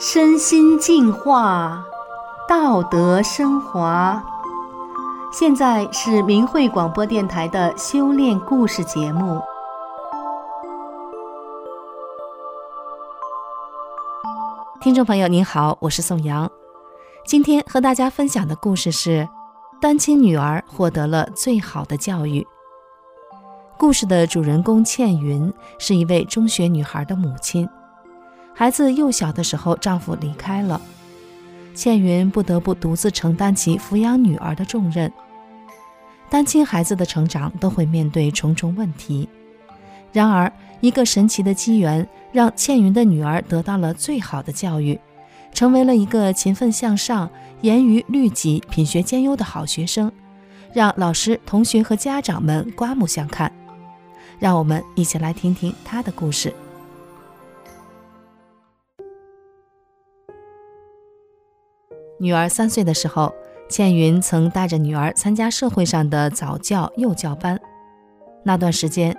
[0.00, 1.84] 身心净化，
[2.48, 4.22] 道德升华。
[5.32, 9.42] 现在是明慧广播电台的修炼故事节目。
[14.80, 16.48] 听众朋友您好，我是宋阳。
[17.26, 19.28] 今天和大家分享的故事是：
[19.80, 22.46] 单亲女儿获得了最好的教育。
[23.76, 27.68] 故事的主人公倩云是一位中学女孩的母亲。
[28.58, 30.80] 孩子幼小的时候，丈夫离开了，
[31.76, 35.12] 倩云不得不独自承担起抚养女儿的重任。
[36.28, 39.28] 单亲孩子的成长都会面对重重问题，
[40.12, 44.98] 然而一个神奇的机缘让倩云的女儿得到了最好的教育，
[45.52, 50.10] 成为了一个勤奋向上、严于律己、品学兼优的好学生，
[50.72, 53.52] 让老师、同学和家长们刮目相看。
[54.40, 56.52] 让我们一起来听听她的故事。
[62.20, 63.32] 女儿三岁的时候，
[63.68, 67.58] 倩云曾带着女儿参加社会上的早教、幼教班。
[68.42, 69.16] 那段时间，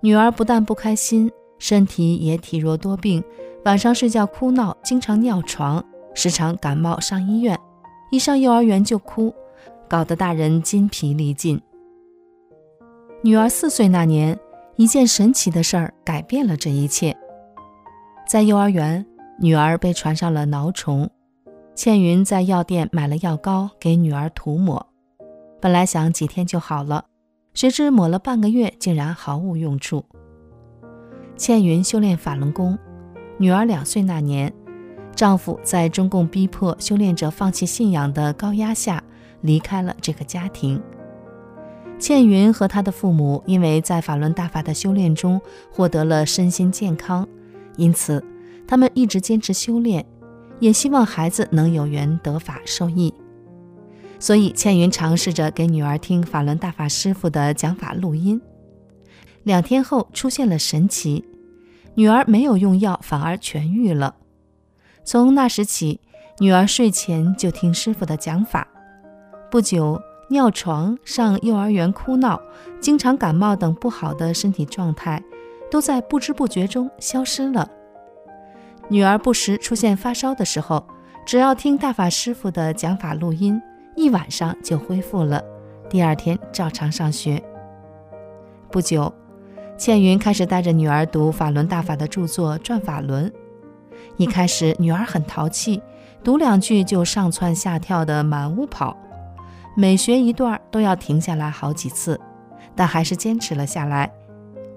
[0.00, 3.22] 女儿不但不开心，身体也体弱多病，
[3.64, 5.84] 晚上睡觉哭闹，经常尿床，
[6.14, 7.58] 时常感冒上医院，
[8.10, 9.32] 一上幼儿园就哭，
[9.88, 11.60] 搞得大人筋疲力尽。
[13.22, 14.36] 女儿四岁那年，
[14.76, 17.14] 一件神奇的事儿改变了这一切。
[18.26, 19.04] 在幼儿园，
[19.38, 21.08] 女儿被传上了挠虫。
[21.74, 24.86] 倩云在药店买了药膏给女儿涂抹，
[25.60, 27.06] 本来想几天就好了，
[27.54, 30.04] 谁知抹了半个月竟然毫无用处。
[31.36, 32.78] 倩云修炼法轮功，
[33.38, 34.52] 女儿两岁那年，
[35.16, 39.02] 丈夫在中共逼迫修炼者放弃信仰的高压下
[39.40, 40.82] 离开了这个家庭。
[41.98, 45.40] 倩云和她的父母因为在法轮大法的修炼中
[45.70, 47.26] 获得了身心健康，
[47.76, 48.22] 因此
[48.66, 50.04] 他们一直坚持修炼。
[50.60, 53.12] 也希望孩子能有缘得法受益，
[54.18, 58.40] 所以倩云尝试着给女儿听法轮大法师傅的讲法录音。
[59.42, 61.24] 两天后出现了神奇，
[61.94, 64.14] 女儿没有用药，反而痊愈了。
[65.02, 65.98] 从那时起，
[66.38, 68.68] 女儿睡前就听师傅的讲法。
[69.50, 72.40] 不久，尿床、上幼儿园哭闹、
[72.80, 75.22] 经常感冒等不好的身体状态，
[75.70, 77.68] 都在不知不觉中消失了。
[78.90, 80.84] 女儿不时出现发烧的时候，
[81.24, 83.62] 只要听大法师傅的讲法录音，
[83.94, 85.40] 一晚上就恢复了。
[85.88, 87.40] 第二天照常上学。
[88.68, 89.12] 不久，
[89.78, 93.30] 倩云开始带着女儿读法轮大法的著作《转法轮》。
[94.16, 95.80] 一开始，女儿很淘气，
[96.24, 98.96] 读两句就上蹿下跳的满屋跑，
[99.76, 102.20] 每学一段都要停下来好几次，
[102.74, 104.10] 但还是坚持了下来。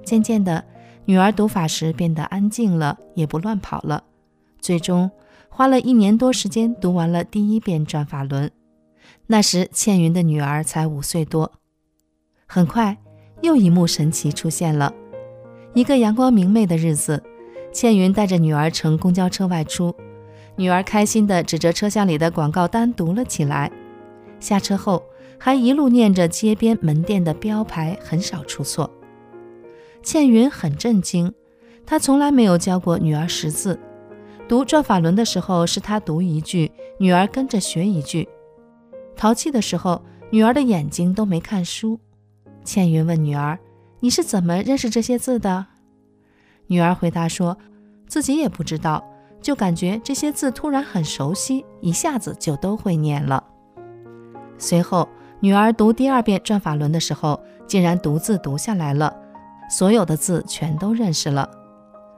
[0.05, 0.63] 渐渐的，
[1.05, 4.03] 女儿读法时变得安静了，也不乱跑了。
[4.59, 5.11] 最终
[5.49, 8.49] 花了一年多时间读完了第一遍转法轮。
[9.27, 11.51] 那时倩云的女儿才五岁多。
[12.45, 12.97] 很快，
[13.41, 14.93] 又一幕神奇出现了。
[15.73, 17.21] 一个阳光明媚的日子，
[17.73, 19.93] 倩云带着女儿乘公交车外出，
[20.55, 23.71] 女儿开心地指着车厢里的广告单读了起来。
[24.39, 25.03] 下车后，
[25.37, 28.89] 还一路念着街边门店的标牌，很少出错。
[30.03, 31.33] 倩云很震惊，
[31.85, 33.79] 她从来没有教过女儿识字。
[34.47, 36.69] 读转法轮的时候，是她读一句，
[36.99, 38.27] 女儿跟着学一句。
[39.15, 41.97] 淘气的时候，女儿的眼睛都没看书。
[42.65, 43.57] 倩云问女儿
[44.01, 45.65] ：“你是怎么认识这些字的？”
[46.67, 47.57] 女儿回答说
[48.07, 49.03] ：“自己也不知道，
[49.41, 53.41] 就感觉这些字突然很熟悉，一下子就都会念了。”
[54.59, 55.07] 随后，
[55.39, 59.22] 女儿读第二遍转法轮的时候，竟然独自读下来了。
[59.73, 61.49] 所有的字全都认识了。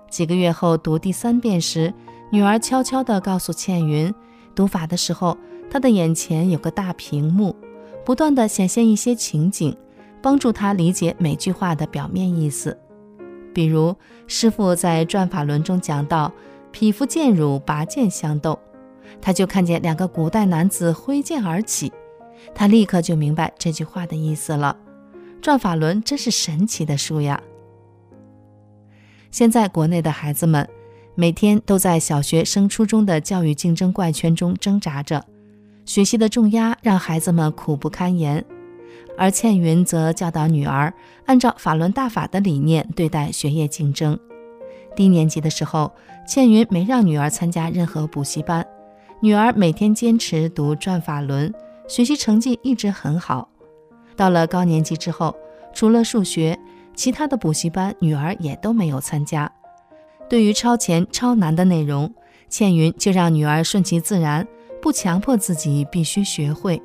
[0.09, 1.93] 几个月后读第三遍时，
[2.29, 4.13] 女儿悄悄地告诉倩云，
[4.53, 5.38] 读法的时候，
[5.71, 7.55] 她的眼前有个大屏幕，
[8.03, 9.73] 不断地显现一些情景，
[10.21, 12.77] 帮助她理解每句话的表面意思。
[13.53, 13.95] 比如
[14.27, 16.30] 师傅在转法轮中讲到
[16.74, 18.59] “匹夫见辱，拔剑相斗”，
[19.21, 21.94] 他就看见两个古代男子挥剑而起，
[22.53, 24.75] 他立刻就明白这句话的意思了。
[25.45, 27.39] 转法轮真是神奇的书呀！
[29.30, 30.68] 现在国内的孩子们
[31.13, 35.24] 每天都在小学升初中的教育竞争怪圈中挣扎着，
[35.86, 38.44] 学习的重压让孩子们苦不堪言。
[39.19, 40.92] 而倩云则教导女儿
[41.27, 44.18] 按照法轮大法的理念对待学业竞争。
[44.95, 45.92] 低年级的时候，
[46.27, 48.65] 倩云没让女儿参加任何补习班，
[49.19, 51.53] 女儿每天坚持读转法轮，
[51.88, 53.47] 学习成绩一直很好。
[54.15, 55.35] 到了高年级之后，
[55.73, 56.57] 除了数学，
[56.95, 59.51] 其他的补习班女儿也都没有参加。
[60.29, 62.13] 对于超前超难的内容，
[62.50, 64.47] 倩云就让女儿顺其自然，
[64.81, 66.81] 不强迫自己必须学会。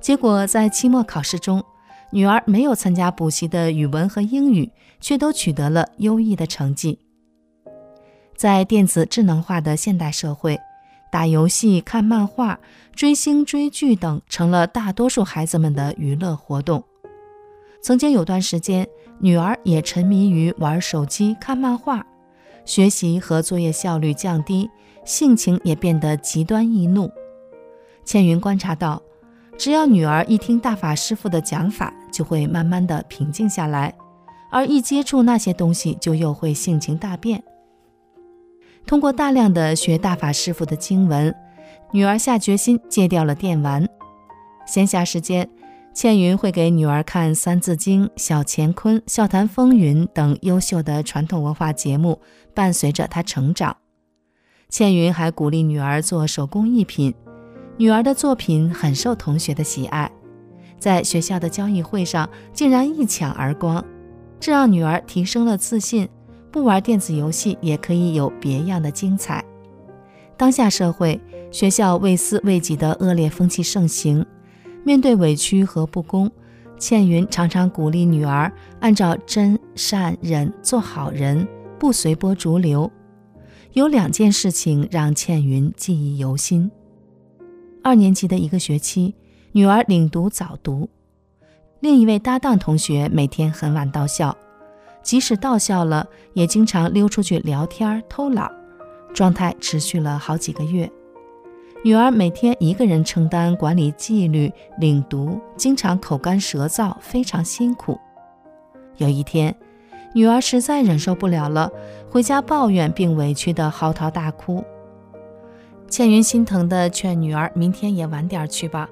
[0.00, 1.62] 结果在期末考试中，
[2.10, 6.98] 女儿没有参加补习的语文和英语，却都取得了优异的成绩。
[8.36, 10.58] 在电子智能化的现代社会，
[11.14, 12.58] 打游戏、看漫画、
[12.92, 16.82] 追星、追剧等成了大多数孩子们的娱乐活动。
[17.80, 18.88] 曾经有段时间，
[19.20, 22.04] 女儿也沉迷于玩手机、看漫画，
[22.64, 24.68] 学习和作业效率降低，
[25.04, 27.08] 性情也变得极端易怒。
[28.04, 29.00] 倩云观察到，
[29.56, 33.94] 只要女儿一听大法师父的讲法，就会慢慢的平静下来，
[34.50, 37.40] 而一接触那些东西，就又会性情大变。
[38.86, 41.34] 通过大量的学大法师傅的经文，
[41.92, 43.88] 女儿下决心戒掉了电玩。
[44.66, 45.48] 闲暇时间，
[45.94, 52.20] 倩云会给女儿看《三字经》《小乾坤》《笑谈风云》等优秀的传统文化节目，
[52.54, 53.76] 伴随着她成长。
[54.68, 57.14] 倩云还鼓励女儿做手工艺品，
[57.78, 60.10] 女儿的作品很受同学的喜爱，
[60.78, 63.82] 在学校的交易会上竟然一抢而光，
[64.38, 66.08] 这让女儿提升了自信。
[66.54, 69.44] 不玩电子游戏也可以有别样的精彩。
[70.36, 71.20] 当下社会，
[71.50, 74.24] 学校为私为己的恶劣风气盛行。
[74.84, 76.30] 面对委屈和不公，
[76.78, 81.44] 倩云常常鼓励女儿按照真善忍做好人，
[81.76, 82.88] 不随波逐流。
[83.72, 86.70] 有两件事情让倩云记忆犹新。
[87.82, 89.12] 二年级的一个学期，
[89.50, 90.88] 女儿领读早读，
[91.80, 94.36] 另一位搭档同学每天很晚到校。
[95.04, 98.50] 即使到校了，也经常溜出去聊天偷懒，
[99.12, 100.90] 状态持续了好几个月。
[101.84, 108.00] 女儿每天一个人承担管理纪律、领读，经常口干舌燥，非常辛苦。
[108.96, 109.54] 有一天，
[110.14, 111.70] 女儿实在忍受不了了，
[112.10, 114.64] 回家抱怨并委屈地嚎啕大哭。
[115.86, 118.88] 倩云心疼地劝女儿：“明天也晚点去吧。”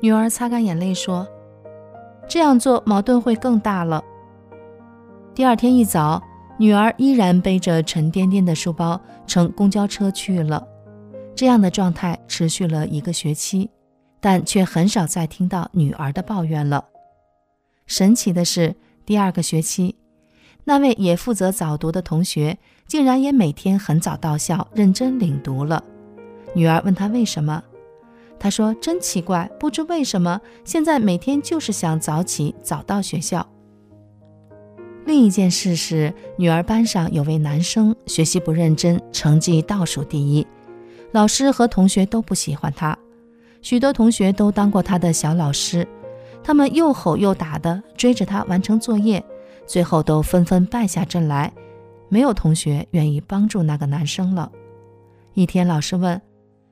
[0.00, 1.26] 女儿擦干眼泪说
[2.28, 4.02] ：“这样做矛盾会更大了。”
[5.38, 6.20] 第二天一早，
[6.56, 10.66] 女儿依然背着沉甸甸的书包乘公交车去了。
[11.36, 13.70] 这样的状态持续了一个学期，
[14.18, 16.84] 但却很少再听到女儿的抱怨了。
[17.86, 18.74] 神奇的是，
[19.06, 19.94] 第二个学期，
[20.64, 22.58] 那位也负责早读的同学
[22.88, 25.84] 竟然也每天很早到校，认真领读了。
[26.52, 27.62] 女儿问他为什么，
[28.40, 33.48] 他说：“真奇怪，不知为什么，现在每天就是想早起，早到学校。”
[35.08, 40.46] 另一件事是，女儿班上有位男生学习不认真，成绩倒数第一，
[41.12, 42.94] 老师和同学都不喜欢他。
[43.62, 45.88] 许多同学都当过他的小老师，
[46.44, 49.24] 他们又吼又打的追着他完成作业，
[49.66, 51.50] 最后都纷纷败下阵来。
[52.10, 54.52] 没有同学愿意帮助那个男生了。
[55.32, 56.20] 一天，老师问：“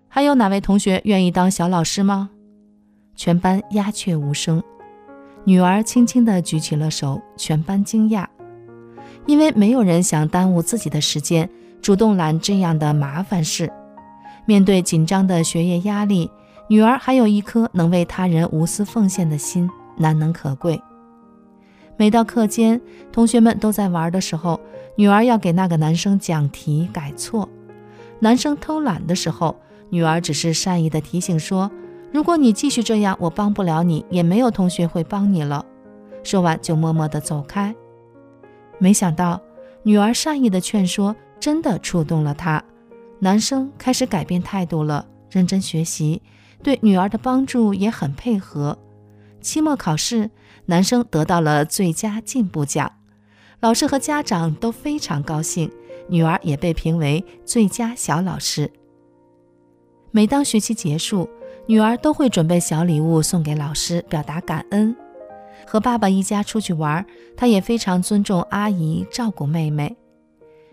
[0.09, 2.29] 还有哪位同学愿意当小老师吗？”
[3.17, 4.63] 全班鸦雀无声。
[5.47, 8.27] 女儿轻轻地举起了手，全班惊讶，
[9.27, 11.49] 因为没有人想耽误自己的时间，
[11.81, 13.73] 主动揽这样的麻烦事。
[14.45, 16.29] 面对紧张的学业压力，
[16.69, 20.83] 女儿还有一颗能为他人无私奉献的心，难能可贵。
[21.97, 22.81] 每到课间，
[23.13, 24.59] 同学们都在玩的时候，
[24.97, 27.49] 女儿要给那个男生讲题改错。
[28.19, 29.55] 男生偷懒的时候，
[29.91, 31.71] 女儿只是善意的提醒说。
[32.17, 35.63] 如果你继续这样，我帮不了你，也没有同学会帮你了。
[36.25, 37.77] 说完就默默地走开。
[38.79, 39.39] 没想到
[39.83, 42.65] 女儿善意的劝说真的触动了他，
[43.19, 46.23] 男生开始改变态度了，认真学习，
[46.63, 48.79] 对女儿的帮助也很配合。
[49.43, 50.31] 期末考试，
[50.65, 52.91] 男生得到了最佳进步奖，
[53.61, 55.71] 老师和家长都非常高兴，
[56.09, 58.73] 女儿也被评为最佳小老师。
[60.13, 61.29] 每当学期结束，
[61.67, 64.95] 女儿都会准备小礼物送给老师，表达感恩。
[65.67, 67.05] 和爸爸一家出去玩，
[67.37, 69.97] 她也非常尊重阿姨，照顾妹妹。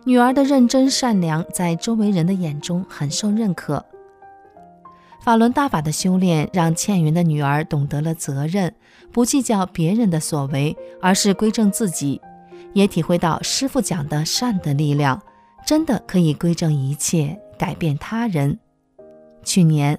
[0.05, 3.83] 女儿的认真善良，在周围人的眼中很受认可。
[5.23, 8.71] 法轮大法的修炼，让倩云的女儿懂得了责任，
[9.12, 12.21] 不计较别人的所为，而是归正自己，
[12.73, 15.19] 也体会到师傅讲的善的力量，
[15.65, 18.59] 真的可以归正一切，改变他人。
[19.43, 19.97] 去年。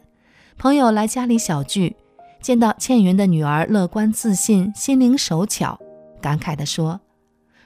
[0.57, 1.95] 朋友来家里小聚，
[2.41, 5.79] 见到倩云的女儿乐观自信、心灵手巧，
[6.23, 7.01] 感慨地说：“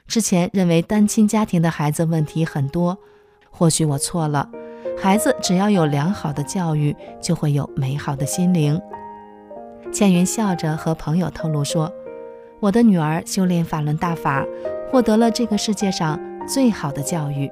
[0.08, 2.98] 之前认为单亲家庭的孩子问题很多，
[3.50, 4.48] 或许我错了。
[5.00, 8.80] 孩子只要有良好的教育，就会有美好的心灵。”
[9.92, 11.92] 倩云笑着和朋友透露说
[12.58, 14.44] ：“我的女儿修炼法轮大法，
[14.90, 16.18] 获得了这个世界上
[16.48, 17.50] 最好的教育。”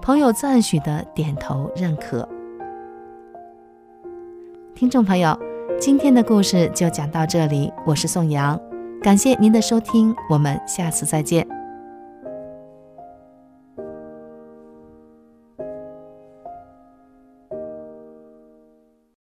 [0.00, 2.26] 朋友赞许的点头认可。
[4.74, 5.38] 听众朋友，
[5.78, 8.58] 今天的故事就讲到这里，我是宋阳，
[9.02, 11.46] 感谢您的收听，我们下次再见。